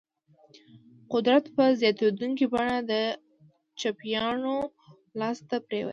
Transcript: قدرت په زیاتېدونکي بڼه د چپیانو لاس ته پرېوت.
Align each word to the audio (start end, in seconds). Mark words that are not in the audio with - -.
قدرت 1.13 1.45
په 1.55 1.63
زیاتېدونکي 1.79 2.45
بڼه 2.53 2.77
د 2.91 2.93
چپیانو 3.79 4.57
لاس 5.19 5.37
ته 5.49 5.57
پرېوت. 5.67 5.89